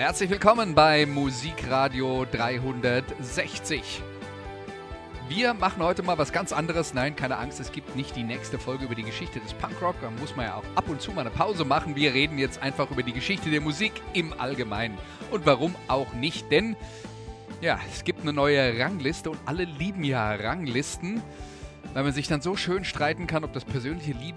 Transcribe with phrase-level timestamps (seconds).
[0.00, 4.02] Herzlich willkommen bei Musikradio 360.
[5.28, 6.94] Wir machen heute mal was ganz anderes.
[6.94, 9.96] Nein, keine Angst, es gibt nicht die nächste Folge über die Geschichte des Punkrock.
[10.00, 11.96] Da muss man ja auch ab und zu mal eine Pause machen.
[11.96, 14.96] Wir reden jetzt einfach über die Geschichte der Musik im Allgemeinen.
[15.30, 16.50] Und warum auch nicht?
[16.50, 16.76] Denn
[17.60, 21.20] ja, es gibt eine neue Rangliste und alle lieben ja Ranglisten,
[21.92, 24.36] weil man sich dann so schön streiten kann, ob das persönliche Lieb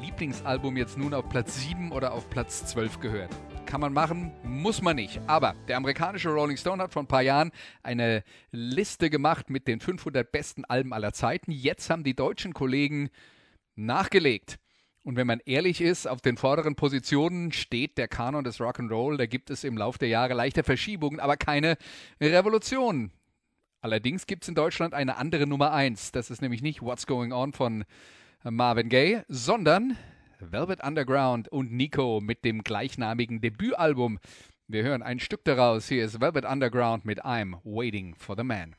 [0.00, 3.30] Lieblingsalbum jetzt nun auf Platz 7 oder auf Platz 12 gehört.
[3.72, 5.18] Kann man machen, muss man nicht.
[5.28, 9.80] Aber der amerikanische Rolling Stone hat vor ein paar Jahren eine Liste gemacht mit den
[9.80, 11.52] 500 besten Alben aller Zeiten.
[11.52, 13.08] Jetzt haben die deutschen Kollegen
[13.74, 14.58] nachgelegt.
[15.04, 19.16] Und wenn man ehrlich ist, auf den vorderen Positionen steht der Kanon des Rock'n'Roll.
[19.16, 21.78] Da gibt es im Laufe der Jahre leichte Verschiebungen, aber keine
[22.20, 23.10] Revolution.
[23.80, 26.12] Allerdings gibt es in Deutschland eine andere Nummer 1.
[26.12, 27.84] Das ist nämlich nicht What's Going On von
[28.44, 29.96] Marvin Gaye, sondern
[30.50, 34.18] Velvet Underground und Nico mit dem gleichnamigen Debütalbum.
[34.66, 35.88] Wir hören ein Stück daraus.
[35.88, 38.74] Hier ist Velvet Underground mit I'm Waiting for the Man.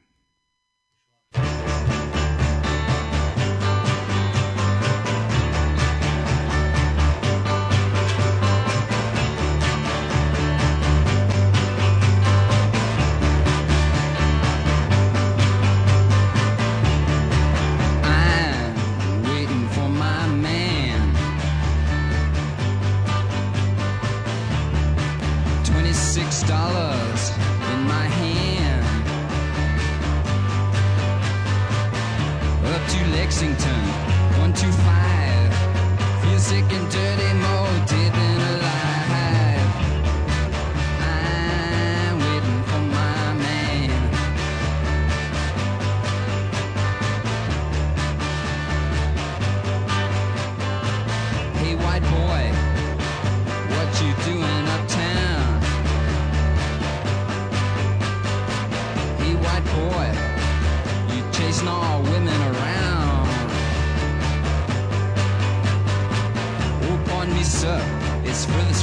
[36.53, 37.22] Sick and dirty,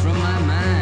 [0.03, 0.80] from my mind.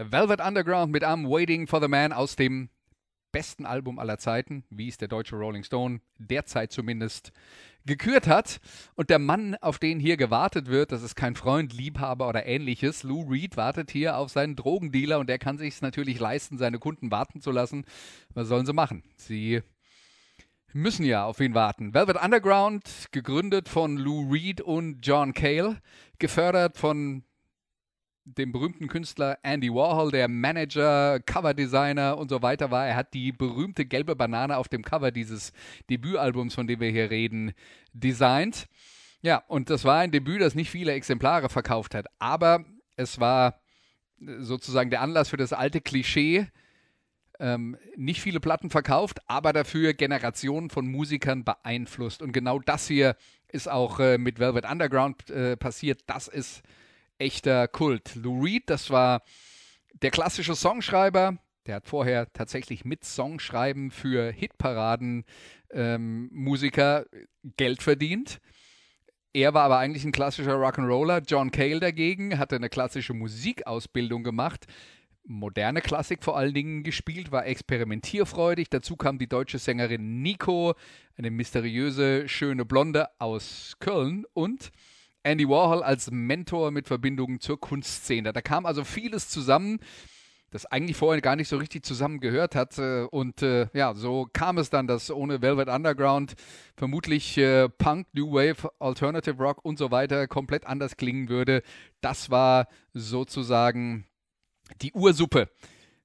[0.00, 2.68] Velvet Underground mit I'm Waiting for the Man aus dem
[3.32, 7.32] besten Album aller Zeiten, wie es der deutsche Rolling Stone derzeit zumindest
[7.84, 8.60] gekürt hat.
[8.94, 13.02] Und der Mann, auf den hier gewartet wird, das ist kein Freund, Liebhaber oder ähnliches.
[13.02, 17.10] Lou Reed wartet hier auf seinen Drogendealer und der kann sich natürlich leisten, seine Kunden
[17.10, 17.84] warten zu lassen.
[18.34, 19.02] Was sollen sie machen?
[19.16, 19.62] Sie
[20.72, 21.92] müssen ja auf ihn warten.
[21.92, 25.80] Velvet Underground, gegründet von Lou Reed und John Cale,
[26.20, 27.24] gefördert von
[28.36, 32.86] dem berühmten Künstler Andy Warhol, der Manager, Coverdesigner und so weiter war.
[32.86, 35.52] Er hat die berühmte gelbe Banane auf dem Cover dieses
[35.88, 37.52] Debütalbums, von dem wir hier reden,
[37.92, 38.68] designt.
[39.22, 42.06] Ja, und das war ein Debüt, das nicht viele Exemplare verkauft hat.
[42.18, 42.64] Aber
[42.96, 43.60] es war
[44.18, 46.46] sozusagen der Anlass für das alte Klischee.
[47.40, 52.20] Ähm, nicht viele Platten verkauft, aber dafür Generationen von Musikern beeinflusst.
[52.20, 53.16] Und genau das hier
[53.46, 56.02] ist auch äh, mit Velvet Underground äh, passiert.
[56.06, 56.62] Das ist
[57.18, 58.14] echter Kult.
[58.14, 59.22] Lou Reed, das war
[60.02, 61.38] der klassische Songschreiber.
[61.66, 65.24] Der hat vorher tatsächlich mit Songschreiben für Hitparaden
[65.70, 66.30] ähm,
[67.56, 68.40] Geld verdient.
[69.34, 71.22] Er war aber eigentlich ein klassischer Rock'n'Roller.
[71.26, 74.66] John Cale dagegen hatte eine klassische Musikausbildung gemacht,
[75.24, 78.70] moderne Klassik vor allen Dingen gespielt, war experimentierfreudig.
[78.70, 80.74] Dazu kam die deutsche Sängerin Nico,
[81.16, 84.70] eine mysteriöse, schöne Blonde aus Köln und
[85.28, 88.32] Andy Warhol als Mentor mit Verbindungen zur Kunstszene.
[88.32, 89.78] Da kam also vieles zusammen,
[90.50, 92.78] das eigentlich vorher gar nicht so richtig zusammengehört hat.
[92.78, 96.34] Äh, und äh, ja, so kam es dann, dass ohne Velvet Underground
[96.76, 101.62] vermutlich äh, Punk, New Wave, Alternative Rock und so weiter komplett anders klingen würde.
[102.00, 104.06] Das war sozusagen
[104.80, 105.50] die Ursuppe.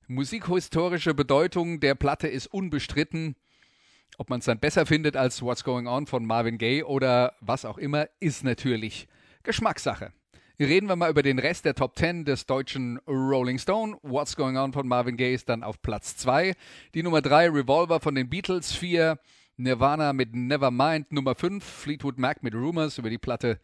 [0.07, 3.35] Musikhistorische Bedeutung der Platte ist unbestritten.
[4.17, 7.65] Ob man es dann besser findet als What's Going On von Marvin Gaye oder was
[7.65, 9.07] auch immer, ist natürlich
[9.43, 10.13] Geschmackssache.
[10.59, 13.97] Reden wir mal über den Rest der Top 10 des deutschen Rolling Stone.
[14.03, 16.53] What's Going On von Marvin Gaye ist dann auf Platz 2.
[16.93, 18.71] Die Nummer 3 Revolver von den Beatles.
[18.71, 19.17] 4
[19.57, 21.11] Nirvana mit Nevermind.
[21.11, 22.99] Nummer 5 Fleetwood Mac mit Rumors.
[22.99, 23.59] Über die Platte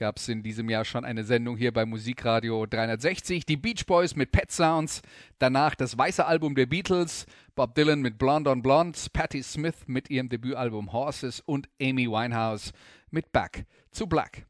[0.00, 3.44] gab es in diesem Jahr schon eine Sendung hier bei Musikradio 360.
[3.44, 5.02] Die Beach Boys mit Pet Sounds.
[5.38, 7.26] Danach das weiße Album der Beatles.
[7.54, 8.98] Bob Dylan mit Blonde on Blonde.
[9.12, 11.42] Patti Smith mit ihrem Debütalbum Horses.
[11.44, 12.72] Und Amy Winehouse
[13.10, 14.46] mit Back to Black.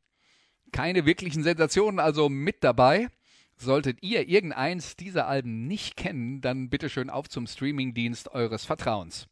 [0.70, 3.08] Keine wirklichen Sensationen also mit dabei.
[3.56, 9.26] Solltet ihr irgendeins dieser Alben nicht kennen, dann bitte schön auf zum Streamingdienst eures Vertrauens.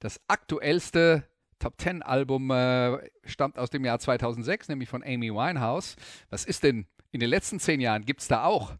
[0.00, 1.26] Das aktuellste
[1.58, 5.96] Top 10 Album äh, stammt aus dem Jahr 2006, nämlich von Amy Winehouse.
[6.30, 8.04] Was ist denn in den letzten zehn Jahren?
[8.04, 8.74] Gibt es da auch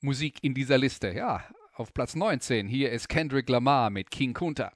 [0.00, 1.12] Musik in dieser Liste?
[1.12, 2.66] Ja, auf Platz 19.
[2.66, 4.72] Hier ist Kendrick Lamar mit King Kunta.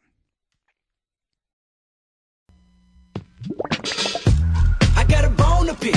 [4.96, 5.94] I got a bone to pick.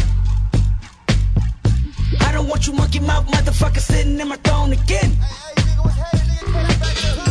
[2.20, 5.16] I don't want you monkey mouth motherfucker sitting in my throne again.
[6.54, 7.31] I'm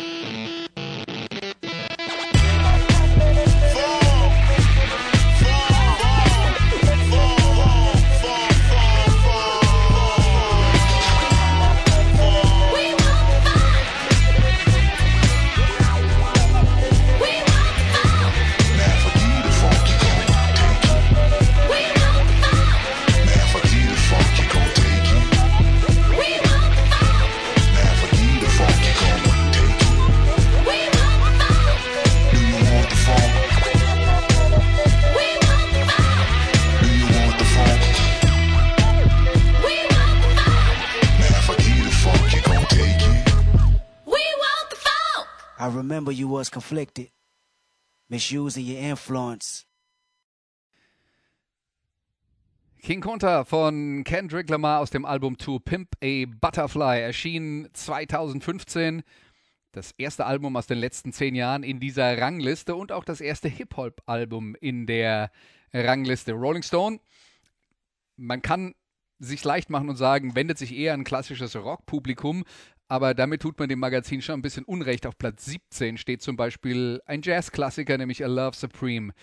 [46.01, 47.11] Remember you was conflicted,
[48.09, 49.65] misusing your influence.
[52.81, 59.03] King Kunta von Kendrick Lamar aus dem Album To Pimp a Butterfly erschien 2015.
[59.71, 63.47] Das erste Album aus den letzten zehn Jahren in dieser Rangliste und auch das erste
[63.47, 65.31] Hip-Hop-Album in der
[65.71, 66.33] Rangliste.
[66.33, 66.99] Rolling Stone,
[68.17, 68.73] man kann
[69.19, 72.43] sich leicht machen und sagen, wendet sich eher an klassisches Rockpublikum,
[72.91, 75.07] aber damit tut man dem Magazin schon ein bisschen Unrecht.
[75.07, 79.13] Auf Platz 17 steht zum Beispiel ein Jazz-Klassiker, nämlich A Love Supreme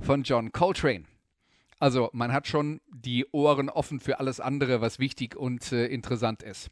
[0.00, 1.04] von John Coltrane.
[1.78, 6.42] Also man hat schon die Ohren offen für alles andere, was wichtig und äh, interessant
[6.42, 6.70] ist.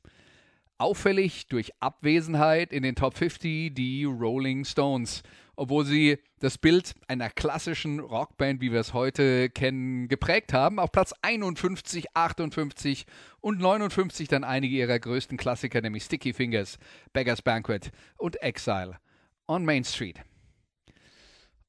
[0.78, 5.22] Auffällig durch Abwesenheit in den Top 50 die Rolling Stones,
[5.58, 10.78] obwohl sie das Bild einer klassischen Rockband, wie wir es heute kennen, geprägt haben.
[10.78, 13.06] Auf Platz 51, 58
[13.40, 16.78] und 59 dann einige ihrer größten Klassiker, nämlich Sticky Fingers,
[17.12, 18.98] Beggar's Banquet und Exile
[19.48, 20.20] on Main Street.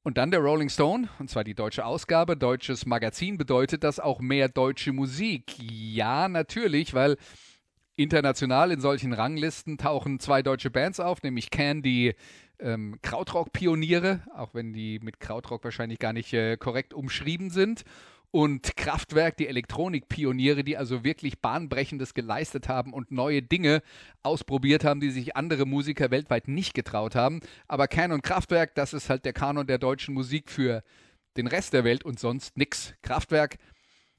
[0.04, 2.38] Und dann der Rolling Stone, und zwar die deutsche Ausgabe.
[2.38, 5.56] Deutsches Magazin bedeutet das auch mehr deutsche Musik.
[5.60, 7.18] Ja, natürlich, weil
[7.96, 12.16] international in solchen Ranglisten tauchen zwei deutsche Bands auf, nämlich Can, die
[12.60, 17.84] ähm, Krautrock-Pioniere, auch wenn die mit Krautrock wahrscheinlich gar nicht äh, korrekt umschrieben sind.
[18.32, 23.82] Und Kraftwerk, die Elektronik-Pioniere, die also wirklich Bahnbrechendes geleistet haben und neue Dinge
[24.22, 27.40] ausprobiert haben, die sich andere Musiker weltweit nicht getraut haben.
[27.68, 30.84] Aber Can und Kraftwerk, das ist halt der Kanon der deutschen Musik für
[31.38, 32.94] den Rest der Welt und sonst nix.
[33.02, 33.58] Kraftwerk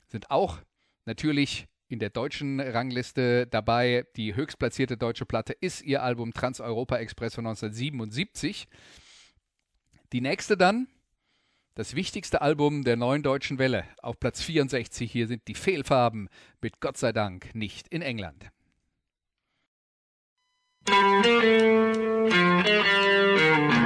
[0.08, 0.58] sind auch
[1.04, 4.06] natürlich in der deutschen Rangliste dabei.
[4.16, 8.68] Die höchstplatzierte deutsche Platte ist ihr Album Trans-Europa Express von 1977.
[10.12, 10.86] Die nächste dann,
[11.74, 15.10] das wichtigste Album der neuen deutschen Welle, auf Platz 64.
[15.10, 16.28] Hier sind die Fehlfarben
[16.60, 18.50] mit Gott sei Dank nicht in England.
[20.86, 23.79] Wo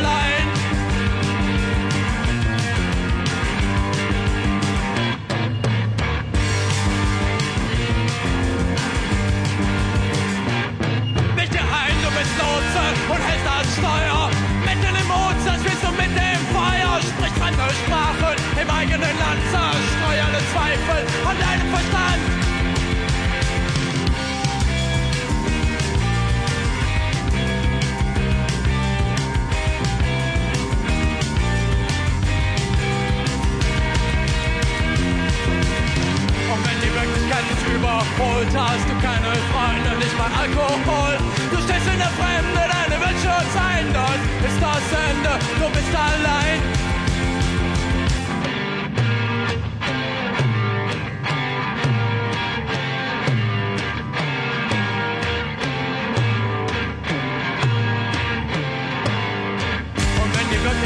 [0.00, 0.29] bleibst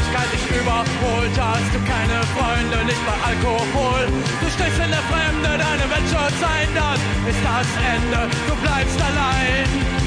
[0.05, 4.05] Wirklichkeit dich überholt, hast du keine Freunde, nicht mal Alkohol.
[4.41, 9.01] Du stehst in der Fremde, deine wird schon sein, das ist das Ende, du bleibst
[9.01, 10.04] allein.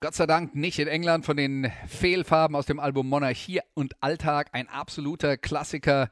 [0.00, 4.48] Gott sei Dank nicht in England von den Fehlfarben aus dem Album Monarchie und Alltag.
[4.52, 6.08] Ein absoluter Klassiker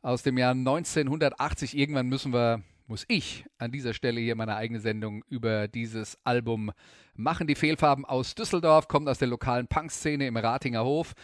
[0.00, 1.76] aus dem Jahr 1980.
[1.76, 6.70] Irgendwann müssen wir, muss ich an dieser Stelle hier meine eigene Sendung über dieses Album
[7.14, 7.48] machen.
[7.48, 11.14] Die Fehlfarben aus Düsseldorf kommen aus der lokalen Punkszene im Ratinger Hof.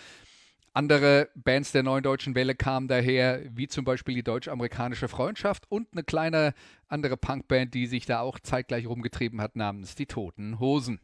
[0.72, 5.86] Andere Bands der neuen deutschen Welle kamen daher, wie zum Beispiel die deutsch-amerikanische Freundschaft und
[5.92, 6.52] eine kleine
[6.88, 10.98] andere Punkband, die sich da auch zeitgleich rumgetrieben hat, namens die Toten Hosen.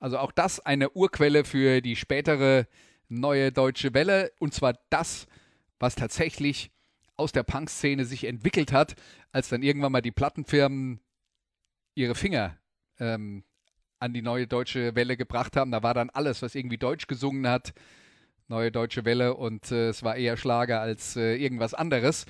[0.00, 2.66] Also auch das eine Urquelle für die spätere
[3.08, 4.32] neue deutsche Welle.
[4.38, 5.26] Und zwar das,
[5.78, 6.70] was tatsächlich
[7.16, 8.96] aus der Punk-Szene sich entwickelt hat,
[9.30, 11.00] als dann irgendwann mal die Plattenfirmen
[11.94, 12.56] ihre Finger
[12.98, 13.44] ähm,
[13.98, 15.70] an die neue deutsche Welle gebracht haben.
[15.70, 17.74] Da war dann alles, was irgendwie Deutsch gesungen hat,
[18.48, 22.24] neue deutsche Welle und äh, es war eher Schlager als äh, irgendwas anderes.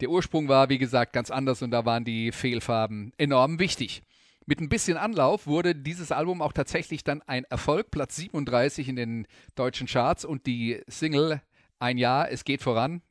[0.00, 4.02] Der Ursprung war, wie gesagt, ganz anders und da waren die Fehlfarben enorm wichtig.
[4.46, 8.96] Mit ein bisschen Anlauf wurde dieses Album auch tatsächlich dann ein Erfolg, Platz 37 in
[8.96, 11.40] den deutschen Charts und die Single
[11.78, 13.02] Ein Jahr, es geht voran.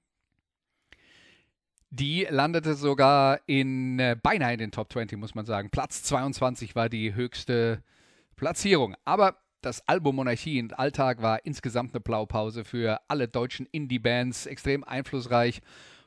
[1.90, 5.70] Die landete sogar in äh, beinahe in den Top 20, muss man sagen.
[5.70, 7.84] Platz 22 war die höchste
[8.36, 8.96] Platzierung.
[9.06, 14.84] Aber das Album Monarchie und Alltag war insgesamt eine Blaupause für alle deutschen Indie-Bands, extrem
[14.84, 15.62] einflussreich.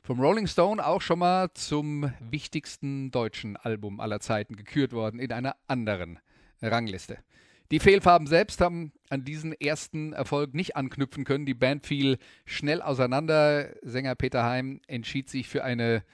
[0.07, 5.33] Vom Rolling Stone auch schon mal zum wichtigsten deutschen Album aller Zeiten gekürt worden in
[5.33, 6.21] einer anderen
[6.63, 7.19] Rangliste.
[7.73, 11.45] Die Fehlfarben selbst haben an diesen ersten Erfolg nicht anknüpfen können.
[11.45, 13.71] Die Band fiel schnell auseinander.
[13.83, 16.05] Sänger Peter Heim entschied sich für eine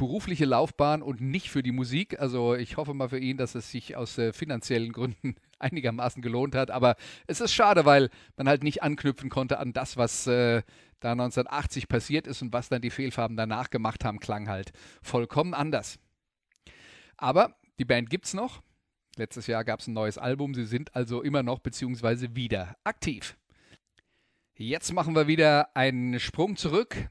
[0.00, 2.18] berufliche Laufbahn und nicht für die Musik.
[2.20, 6.54] Also ich hoffe mal für ihn, dass es sich aus äh, finanziellen Gründen einigermaßen gelohnt
[6.54, 6.70] hat.
[6.70, 10.62] Aber es ist schade, weil man halt nicht anknüpfen konnte an das, was äh,
[11.00, 15.54] da 1980 passiert ist und was dann die Fehlfarben danach gemacht haben, klang halt vollkommen
[15.54, 15.98] anders.
[17.16, 18.62] Aber die Band gibt's noch.
[19.16, 20.54] Letztes Jahr gab es ein neues Album.
[20.54, 23.36] Sie sind also immer noch beziehungsweise wieder aktiv.
[24.54, 27.08] Jetzt machen wir wieder einen Sprung zurück,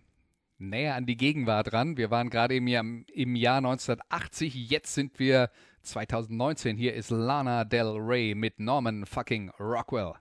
[0.59, 1.97] näher an die Gegenwart ran.
[1.97, 4.69] Wir waren gerade im im Jahr 1980.
[4.69, 5.49] Jetzt sind wir
[5.81, 6.77] 2019.
[6.77, 10.13] Hier ist Lana Del Rey mit Norman fucking Rockwell.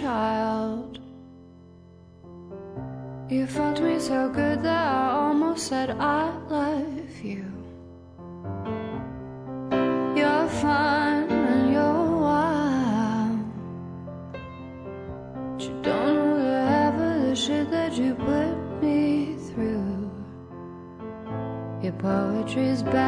[0.00, 0.98] Child.
[3.30, 7.44] You fucked me so good that I almost said I love you.
[10.18, 13.40] You're fun and you're wild.
[15.52, 16.56] But you don't know the
[16.88, 20.10] of the shit that you put me through.
[21.82, 23.05] Your poetry's bad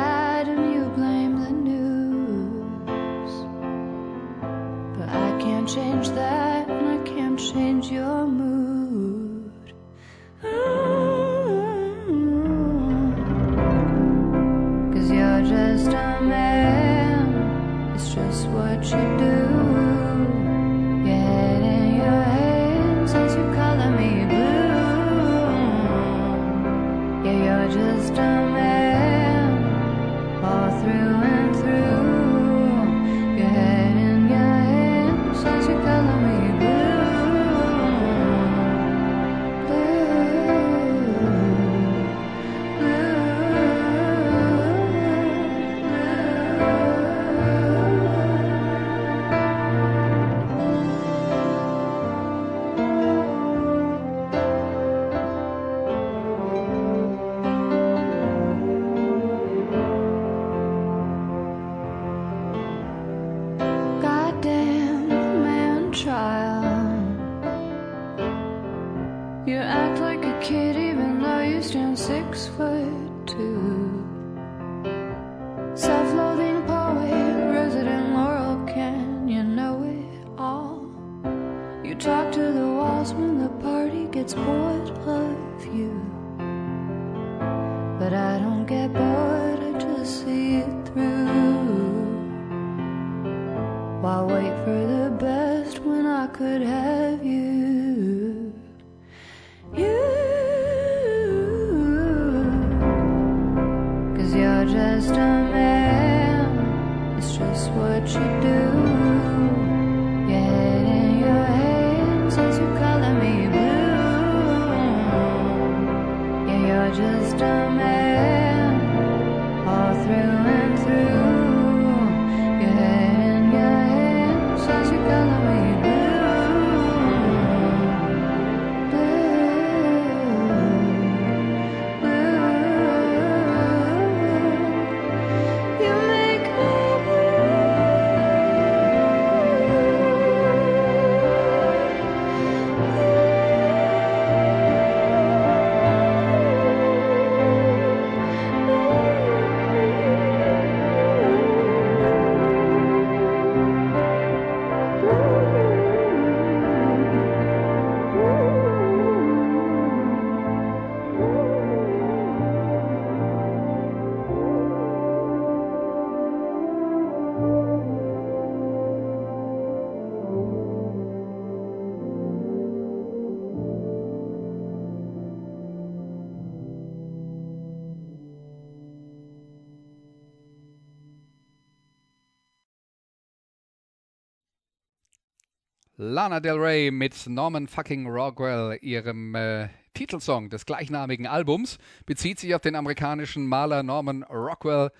[186.08, 192.54] Lana Del Rey mit Norman fucking Rockwell, ihrem äh, Titelsong des gleichnamigen Albums, bezieht sich
[192.54, 194.90] auf den amerikanischen Maler Norman Rockwell,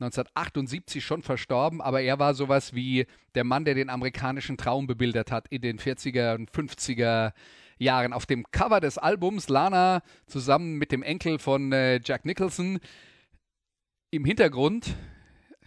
[0.00, 5.30] 1978 schon verstorben, aber er war sowas wie der Mann, der den amerikanischen Traum bebildert
[5.30, 7.32] hat in den 40er und 50er
[7.78, 8.12] Jahren.
[8.12, 12.80] Auf dem Cover des Albums Lana zusammen mit dem Enkel von äh, Jack Nicholson.
[14.10, 14.96] Im Hintergrund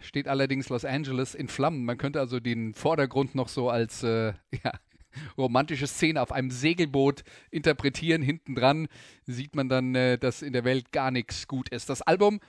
[0.04, 1.86] steht allerdings Los Angeles in Flammen.
[1.86, 4.72] Man könnte also den Vordergrund noch so als äh, ja,
[5.38, 8.22] romantische Szene auf einem Segelboot interpretieren.
[8.22, 8.88] Hinten dran
[9.26, 11.90] sieht man dann, äh, dass in der Welt gar nichts gut ist.
[11.90, 12.40] Das Album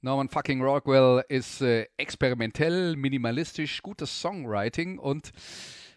[0.00, 5.32] Norman fucking Rockwell ist äh, experimentell, minimalistisch, gutes Songwriting und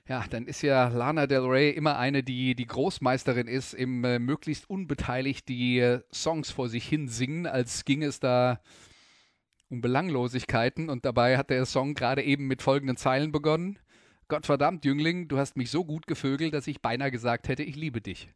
[0.08, 4.18] ja, dann ist ja Lana Del Rey immer eine, die die Großmeisterin ist, im äh,
[4.18, 8.60] möglichst unbeteiligt die äh, Songs vor sich hin singen, als ging es da
[9.72, 13.80] um Belanglosigkeiten und dabei hat der Song gerade eben mit folgenden Zeilen begonnen.
[14.28, 18.02] Gottverdammt, Jüngling, du hast mich so gut gevögelt, dass ich beinahe gesagt hätte, ich liebe
[18.02, 18.30] dich.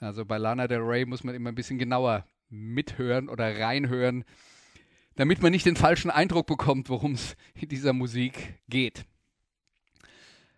[0.00, 4.24] Also bei Lana Del Rey muss man immer ein bisschen genauer mithören oder reinhören,
[5.14, 9.04] damit man nicht den falschen Eindruck bekommt, worum es in dieser Musik geht.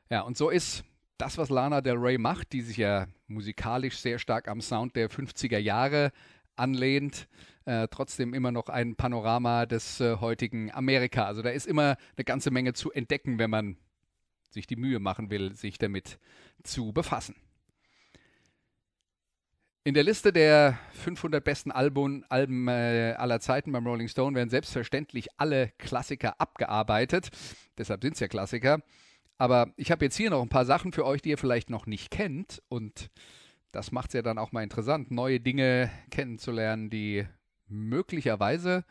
[0.09, 0.83] Ja, und so ist
[1.19, 5.11] das, was Lana Del Rey macht, die sich ja musikalisch sehr stark am Sound der
[5.11, 6.11] 50er Jahre
[6.57, 7.29] anlehnt,
[7.71, 11.25] äh, trotzdem immer noch ein Panorama des äh, heutigen Amerika.
[11.25, 13.77] Also da ist immer eine ganze Menge zu entdecken, wenn man
[14.51, 16.19] sich die Mühe machen will, sich damit
[16.65, 17.37] zu befassen.
[19.85, 24.51] In der Liste der 500 besten Album, Alben äh, aller Zeiten beim Rolling Stone werden
[24.51, 27.31] selbstverständlich alle Klassiker abgearbeitet.
[27.79, 28.83] Deshalb sind es ja Klassiker.
[29.39, 31.87] Aber ich habe jetzt hier noch ein paar Sachen für euch, die ihr vielleicht noch
[31.87, 32.63] nicht kennt.
[32.69, 33.11] Und
[33.71, 37.27] das macht es ja dann auch mal interessant, neue Dinge kennenzulernen, die
[37.71, 38.85] möglicherweise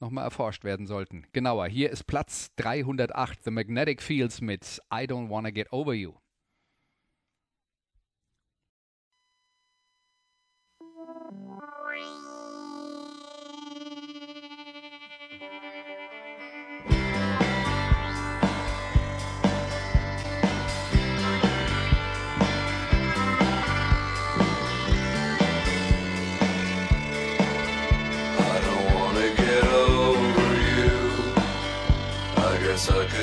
[0.00, 1.26] nochmal erforscht werden sollten.
[1.32, 6.14] Genauer, hier ist Platz 308, The Magnetic Fields mit I Don't Wanna Get Over You.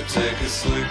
[0.08, 0.88] Take a sleeping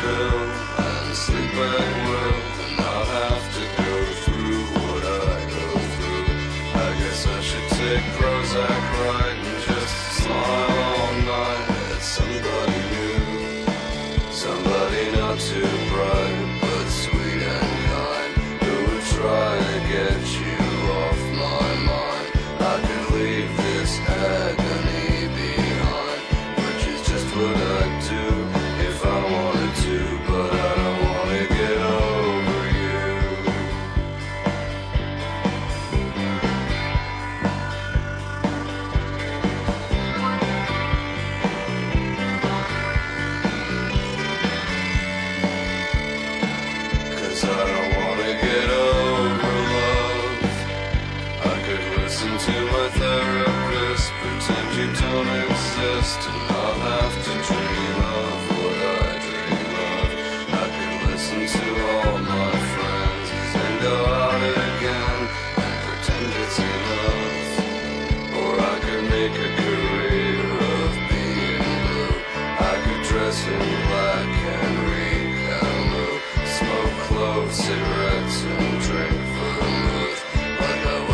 [0.00, 0.40] pill
[0.78, 6.26] and sleep at will and not have to go through what I go through.
[6.74, 9.21] I guess I should take Prozac right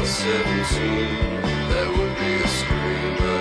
[0.08, 3.37] 17, that would be a scream,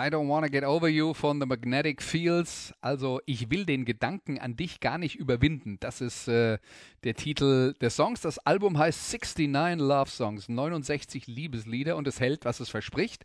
[0.00, 2.72] I don't wanna get over you von The Magnetic Fields.
[2.80, 5.78] Also ich will den Gedanken an dich gar nicht überwinden.
[5.80, 6.58] Das ist äh,
[7.02, 8.20] der Titel des Songs.
[8.20, 13.24] Das Album heißt 69 Love Songs, 69 Liebeslieder und es hält, was es verspricht.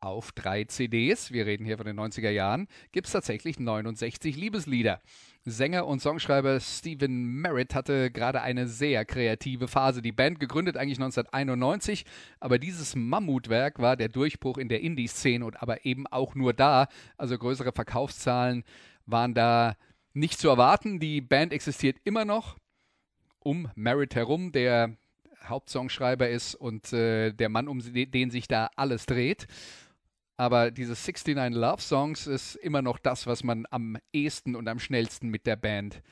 [0.00, 5.02] Auf drei CDs, wir reden hier von den 90er Jahren, gibt es tatsächlich 69 Liebeslieder.
[5.46, 10.00] Sänger und Songschreiber Stephen Merritt hatte gerade eine sehr kreative Phase.
[10.00, 12.06] Die Band gegründet eigentlich 1991,
[12.40, 16.88] aber dieses Mammutwerk war der Durchbruch in der Indie-Szene und aber eben auch nur da.
[17.18, 18.64] Also größere Verkaufszahlen
[19.04, 19.76] waren da
[20.14, 20.98] nicht zu erwarten.
[20.98, 22.56] Die Band existiert immer noch
[23.40, 24.96] um Merritt herum, der
[25.44, 29.46] Hauptsongschreiber ist und äh, der Mann, um den sich da alles dreht.
[30.36, 34.80] Aber diese 69 Love Songs ist immer noch das, was man am ehesten und am
[34.80, 36.02] schnellsten mit der Band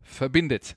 [0.00, 0.76] verbindet.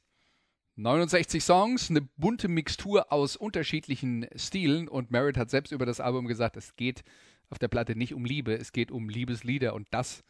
[0.78, 6.28] 69 Songs, eine bunte Mixtur aus unterschiedlichen Stilen und Merritt hat selbst über das Album
[6.28, 7.04] gesagt, es geht
[7.50, 10.24] auf der Platte nicht um Liebe, es geht um Liebeslieder und das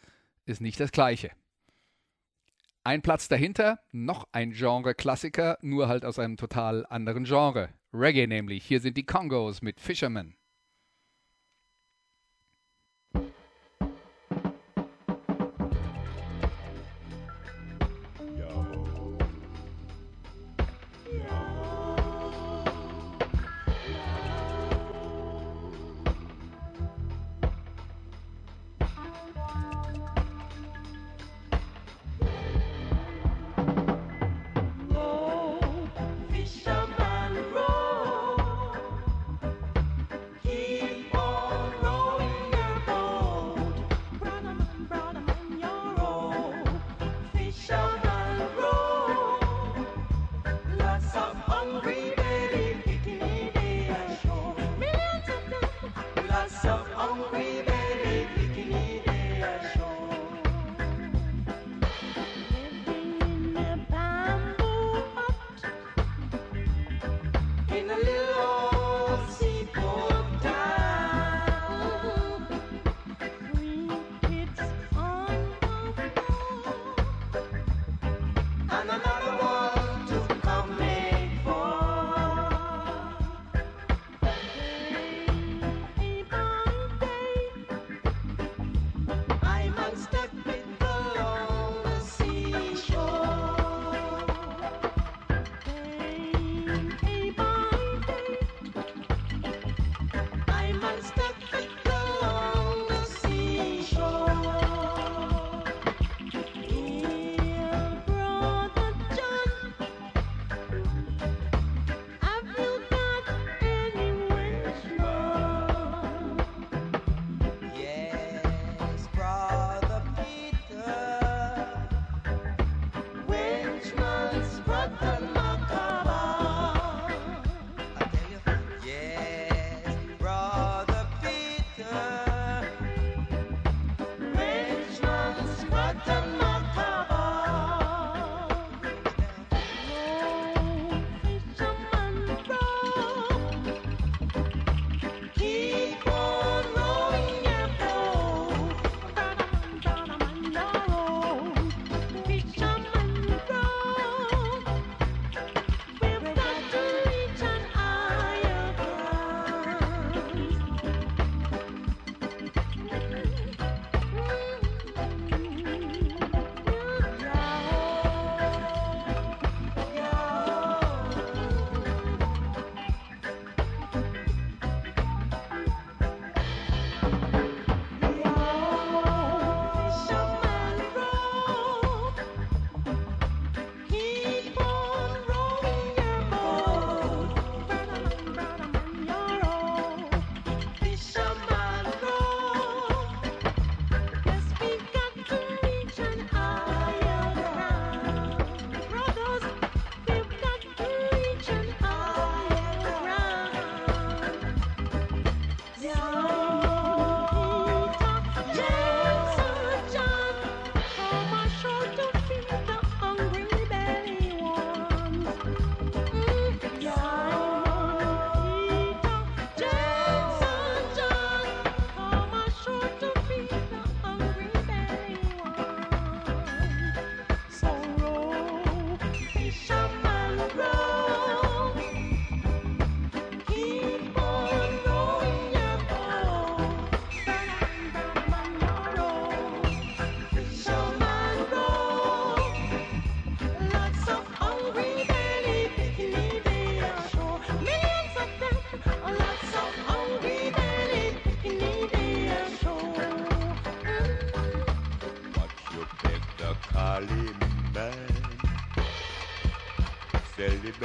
[0.45, 1.31] ist nicht das gleiche.
[2.83, 7.69] Ein Platz dahinter, noch ein Genre-Klassiker, nur halt aus einem total anderen Genre.
[7.91, 8.63] Reggae nämlich.
[8.63, 10.35] Hier sind die Congos mit Fisherman.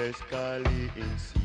[0.00, 1.39] best colleagues.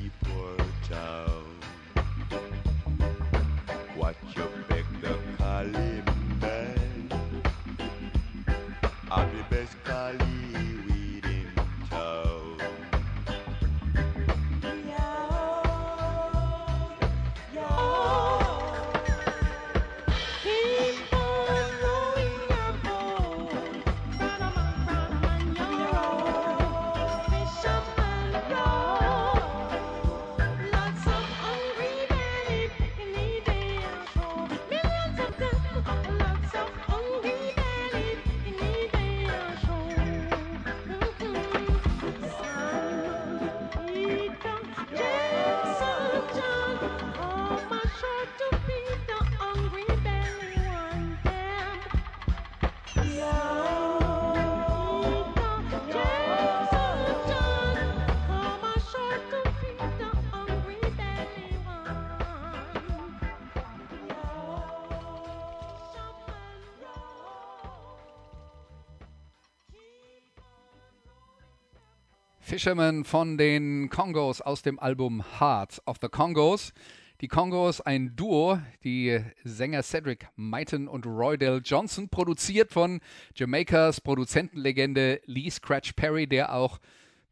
[72.66, 76.74] Fisherman von den Kongos aus dem Album Heart of the Kongos.
[77.22, 83.02] Die Kongos, ein Duo, die Sänger Cedric Myton und Roydell Johnson, produziert von
[83.36, 86.80] Jamaikas Produzentenlegende Lee Scratch Perry, der auch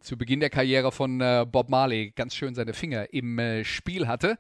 [0.02, 4.08] zu Beginn der Karriere von äh, Bob Marley ganz schön seine Finger im äh, Spiel
[4.08, 4.38] hatte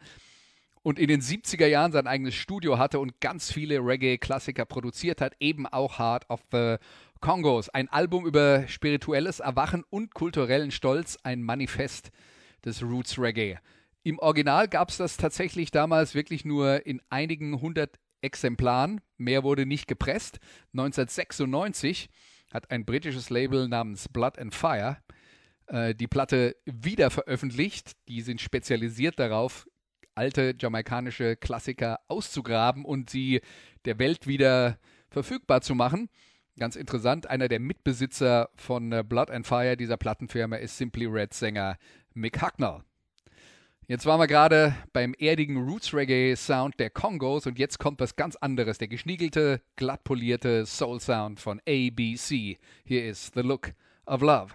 [0.83, 5.33] und in den 70er Jahren sein eigenes Studio hatte und ganz viele Reggae-Klassiker produziert hat,
[5.39, 6.75] eben auch Heart of the
[7.23, 7.69] Kongos.
[7.69, 12.11] Ein Album über spirituelles Erwachen und kulturellen Stolz, ein Manifest
[12.65, 13.59] des Roots Reggae.
[14.03, 18.99] Im Original gab es das tatsächlich damals wirklich nur in einigen hundert Exemplaren.
[19.17, 20.39] Mehr wurde nicht gepresst.
[20.73, 22.09] 1996
[22.53, 24.97] hat ein britisches Label namens Blood and Fire
[25.67, 27.93] äh, die Platte wieder veröffentlicht.
[28.09, 29.65] Die sind spezialisiert darauf,
[30.13, 33.39] alte jamaikanische Klassiker auszugraben und sie
[33.85, 34.77] der Welt wieder
[35.09, 36.09] verfügbar zu machen.
[36.59, 41.33] Ganz interessant, einer der Mitbesitzer von äh, Blood and Fire dieser Plattenfirma ist Simply Red
[41.33, 41.77] Sänger
[42.13, 42.83] Mick Hucknall.
[43.87, 48.15] Jetzt waren wir gerade beim erdigen Roots Reggae Sound der Kongos und jetzt kommt was
[48.15, 52.59] ganz anderes, der geschniegelte, glatt polierte Soul Sound von ABC.
[52.85, 53.73] Hier ist The Look
[54.05, 54.53] of Love.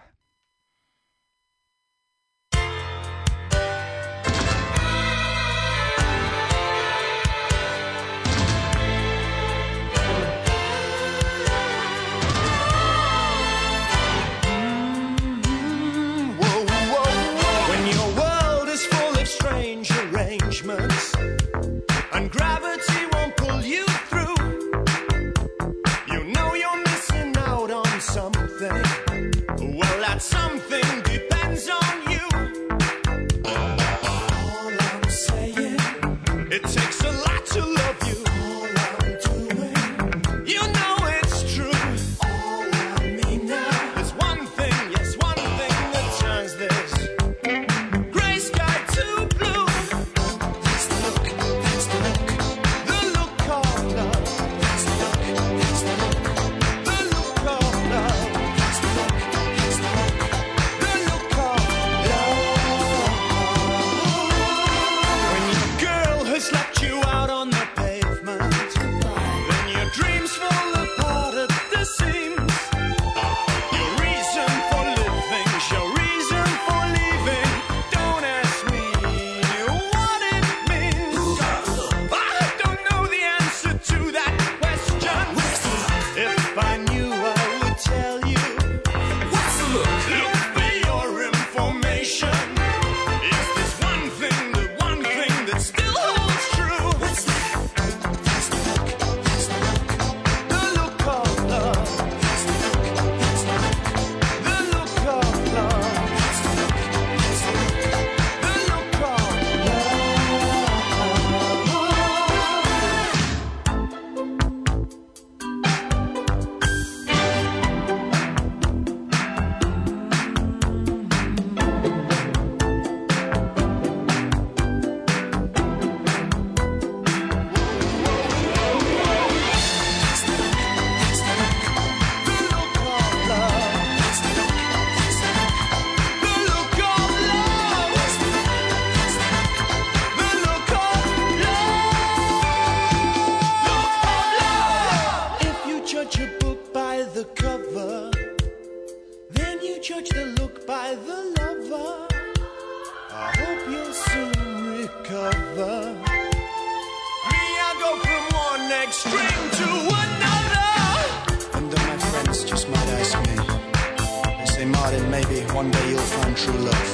[166.39, 166.93] True love.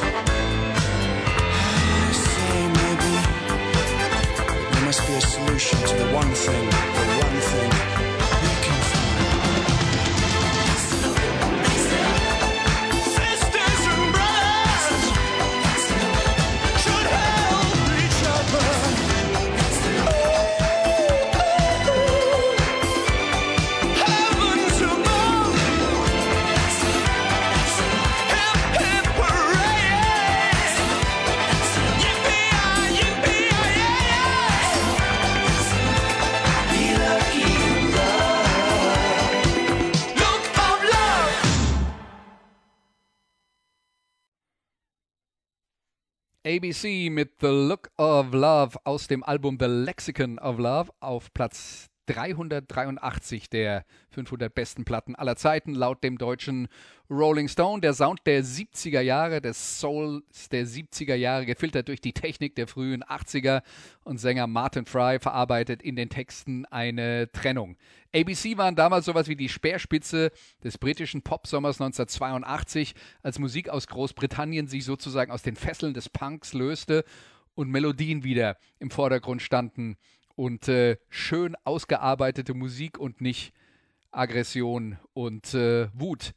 [2.01, 3.13] I say maybe
[4.71, 6.65] there must be a solution to the one thing,
[46.55, 51.89] ABC mit The Look of Love aus dem Album The Lexicon of Love auf Platz
[52.05, 56.67] 383 der 500 besten Platten aller Zeiten laut dem deutschen
[57.09, 57.81] Rolling Stone.
[57.81, 62.67] Der Sound der 70er Jahre, des Souls der 70er Jahre, gefiltert durch die Technik der
[62.67, 63.61] frühen 80er
[64.03, 67.77] und Sänger Martin Fry verarbeitet in den Texten eine Trennung.
[68.15, 70.31] ABC waren damals sowas wie die Speerspitze
[70.63, 76.53] des britischen Popsommers 1982, als Musik aus Großbritannien sich sozusagen aus den Fesseln des Punks
[76.53, 77.03] löste
[77.55, 79.97] und Melodien wieder im Vordergrund standen
[80.35, 83.53] und äh, schön ausgearbeitete Musik und nicht
[84.11, 86.33] Aggression und äh, Wut.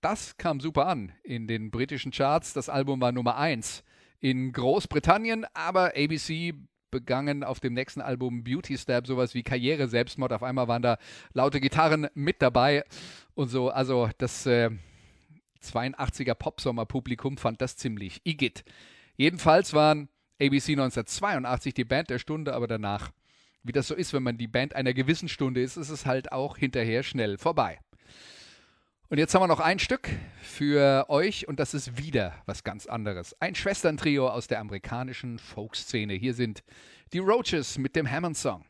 [0.00, 2.52] Das kam super an in den britischen Charts.
[2.52, 3.84] Das Album war Nummer 1
[4.20, 6.54] in Großbritannien, aber ABC
[6.90, 10.32] begangen auf dem nächsten Album Beauty Stab sowas wie Karriere Selbstmord.
[10.32, 10.98] Auf einmal waren da
[11.32, 12.84] laute Gitarren mit dabei
[13.34, 13.70] und so.
[13.70, 14.70] Also das äh,
[15.60, 18.64] 82er Popsommer-Publikum fand das ziemlich igitt.
[19.16, 20.08] Jedenfalls waren
[20.40, 23.10] ABC 1982 die Band der Stunde, aber danach,
[23.64, 26.30] wie das so ist, wenn man die Band einer gewissen Stunde ist, ist es halt
[26.30, 27.80] auch hinterher schnell vorbei.
[29.08, 30.08] Und jetzt haben wir noch ein Stück
[30.42, 33.34] für euch und das ist wieder was ganz anderes.
[33.40, 36.14] Ein Schwesterntrio aus der amerikanischen Folkszene.
[36.14, 36.62] Hier sind
[37.12, 38.64] die Roaches mit dem Hammond Song.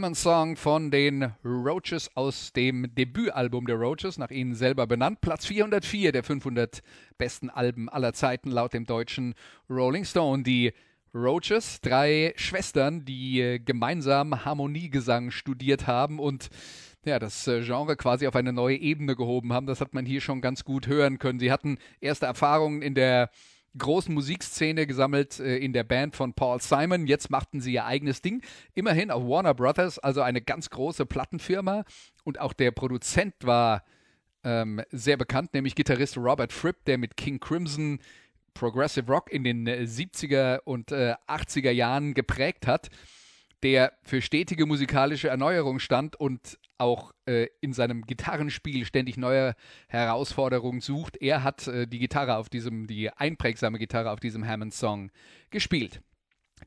[0.00, 5.20] Hammond Song von den Roaches aus dem Debütalbum der Roaches, nach ihnen selber benannt.
[5.20, 6.80] Platz 404 der 500
[7.18, 9.34] besten Alben aller Zeiten laut dem deutschen
[9.68, 10.42] Rolling Stone.
[10.42, 10.72] Die
[11.14, 16.48] Roaches, drei Schwestern, die äh, gemeinsam Harmoniegesang studiert haben und
[17.04, 19.66] ja, das äh, Genre quasi auf eine neue Ebene gehoben haben.
[19.66, 21.40] Das hat man hier schon ganz gut hören können.
[21.40, 23.28] Sie hatten erste Erfahrungen in der
[23.78, 27.06] großen Musikszene gesammelt äh, in der Band von Paul Simon.
[27.06, 28.42] Jetzt machten sie ihr eigenes Ding.
[28.74, 31.84] Immerhin auf Warner Brothers, also eine ganz große Plattenfirma.
[32.24, 33.84] Und auch der Produzent war
[34.42, 38.00] ähm, sehr bekannt, nämlich Gitarrist Robert Fripp, der mit King Crimson
[38.54, 42.90] Progressive Rock in den äh, 70er und äh, 80er Jahren geprägt hat,
[43.62, 49.54] der für stetige musikalische Erneuerung stand und auch äh, in seinem Gitarrenspiel ständig neue
[49.88, 51.18] Herausforderungen sucht.
[51.20, 55.10] Er hat äh, die Gitarre auf diesem, die einprägsame Gitarre auf diesem Hammond-Song
[55.50, 56.00] gespielt.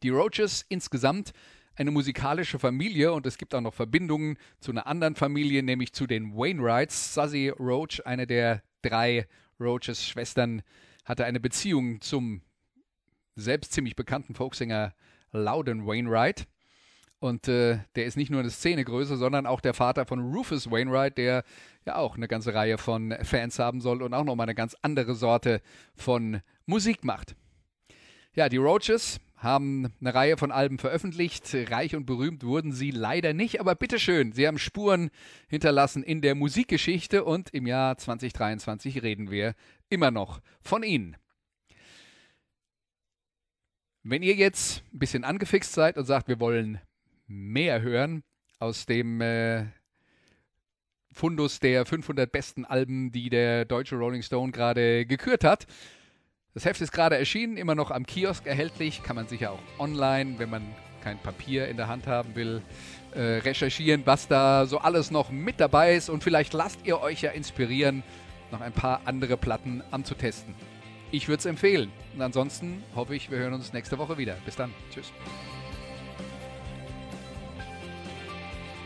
[0.03, 1.33] Die Roaches insgesamt
[1.75, 6.05] eine musikalische Familie und es gibt auch noch Verbindungen zu einer anderen Familie, nämlich zu
[6.05, 7.15] den Wainwrights.
[7.15, 9.27] Suzy Roach, eine der drei
[9.59, 10.61] Roaches-Schwestern,
[11.05, 12.41] hatte eine Beziehung zum
[13.35, 14.93] selbst ziemlich bekannten Folksänger
[15.31, 16.45] Loudon Wainwright.
[17.23, 21.17] Und äh, der ist nicht nur eine Szenegröße, sondern auch der Vater von Rufus Wainwright,
[21.17, 21.45] der
[21.85, 25.15] ja auch eine ganze Reihe von Fans haben soll und auch nochmal eine ganz andere
[25.15, 25.61] Sorte
[25.95, 27.37] von Musik macht.
[28.35, 31.55] Ja, die Roaches haben eine Reihe von Alben veröffentlicht.
[31.69, 35.09] Reich und berühmt wurden sie leider nicht, aber bitteschön, sie haben Spuren
[35.47, 39.55] hinterlassen in der Musikgeschichte und im Jahr 2023 reden wir
[39.87, 41.15] immer noch von ihnen.
[44.03, 46.81] Wenn ihr jetzt ein bisschen angefixt seid und sagt, wir wollen
[47.27, 48.23] mehr hören
[48.59, 49.65] aus dem äh,
[51.11, 55.67] Fundus der 500 besten Alben, die der deutsche Rolling Stone gerade gekürt hat.
[56.53, 60.37] Das Heft ist gerade erschienen, immer noch am Kiosk erhältlich, kann man sicher auch online,
[60.37, 60.63] wenn man
[61.03, 62.61] kein Papier in der Hand haben will,
[63.13, 67.21] äh, recherchieren, was da so alles noch mit dabei ist und vielleicht lasst ihr euch
[67.21, 68.03] ja inspirieren,
[68.51, 70.55] noch ein paar andere Platten anzutesten.
[71.11, 71.91] Ich würde es empfehlen.
[72.15, 74.35] Und ansonsten hoffe ich, wir hören uns nächste Woche wieder.
[74.45, 74.73] Bis dann.
[74.91, 75.11] Tschüss.